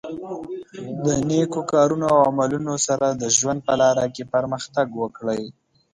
د 1.03 1.05
نېکو 1.27 1.61
کارونو 1.73 2.05
او 2.13 2.19
عملونو 2.29 2.73
سره 2.87 3.07
د 3.09 3.23
ژوند 3.37 3.59
په 3.67 3.73
لاره 3.81 4.05
کې 4.15 4.23
پرمختګ 4.33 4.87
وکړئ. 5.01 5.41